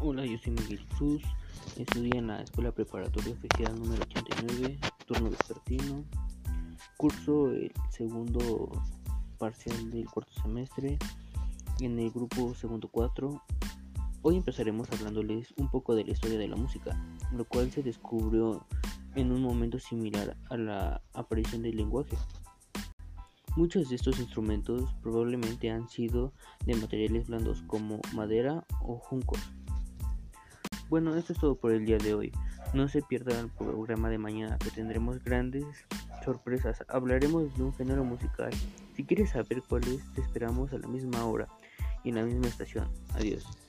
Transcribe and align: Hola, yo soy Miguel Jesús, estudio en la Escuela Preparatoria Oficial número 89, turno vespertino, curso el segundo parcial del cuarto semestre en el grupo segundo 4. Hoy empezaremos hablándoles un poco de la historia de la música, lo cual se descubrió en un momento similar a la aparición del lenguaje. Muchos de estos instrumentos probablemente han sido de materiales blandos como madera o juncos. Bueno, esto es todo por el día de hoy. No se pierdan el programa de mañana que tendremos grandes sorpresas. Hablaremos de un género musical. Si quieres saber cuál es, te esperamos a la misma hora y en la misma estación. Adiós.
Hola, 0.00 0.24
yo 0.24 0.38
soy 0.38 0.52
Miguel 0.52 0.78
Jesús, 0.78 1.22
estudio 1.76 2.14
en 2.14 2.28
la 2.28 2.40
Escuela 2.40 2.70
Preparatoria 2.70 3.32
Oficial 3.32 3.76
número 3.76 4.00
89, 4.04 4.78
turno 5.06 5.30
vespertino, 5.30 6.04
curso 6.96 7.50
el 7.50 7.72
segundo 7.90 8.70
parcial 9.38 9.90
del 9.90 10.08
cuarto 10.08 10.32
semestre 10.40 11.00
en 11.80 11.98
el 11.98 12.12
grupo 12.12 12.54
segundo 12.54 12.88
4. 12.92 13.42
Hoy 14.22 14.36
empezaremos 14.36 14.88
hablándoles 14.92 15.52
un 15.56 15.68
poco 15.68 15.96
de 15.96 16.04
la 16.04 16.12
historia 16.12 16.38
de 16.38 16.46
la 16.46 16.54
música, 16.54 16.96
lo 17.32 17.44
cual 17.44 17.72
se 17.72 17.82
descubrió 17.82 18.64
en 19.16 19.32
un 19.32 19.42
momento 19.42 19.80
similar 19.80 20.36
a 20.48 20.56
la 20.56 21.02
aparición 21.12 21.62
del 21.62 21.76
lenguaje. 21.76 22.16
Muchos 23.56 23.88
de 23.88 23.96
estos 23.96 24.20
instrumentos 24.20 24.94
probablemente 25.02 25.72
han 25.72 25.88
sido 25.88 26.32
de 26.64 26.76
materiales 26.76 27.26
blandos 27.26 27.62
como 27.62 28.00
madera 28.14 28.64
o 28.80 28.98
juncos. 28.98 29.40
Bueno, 30.88 31.14
esto 31.16 31.34
es 31.34 31.38
todo 31.38 31.54
por 31.54 31.72
el 31.72 31.84
día 31.84 31.98
de 31.98 32.14
hoy. 32.14 32.32
No 32.72 32.88
se 32.88 33.02
pierdan 33.02 33.44
el 33.44 33.50
programa 33.50 34.08
de 34.08 34.16
mañana 34.16 34.58
que 34.58 34.70
tendremos 34.70 35.22
grandes 35.22 35.64
sorpresas. 36.24 36.82
Hablaremos 36.88 37.54
de 37.56 37.62
un 37.62 37.74
género 37.74 38.04
musical. 38.04 38.52
Si 38.94 39.04
quieres 39.04 39.30
saber 39.30 39.62
cuál 39.68 39.84
es, 39.84 40.02
te 40.14 40.22
esperamos 40.22 40.72
a 40.72 40.78
la 40.78 40.88
misma 40.88 41.24
hora 41.26 41.46
y 42.04 42.08
en 42.08 42.14
la 42.14 42.24
misma 42.24 42.46
estación. 42.46 42.88
Adiós. 43.14 43.67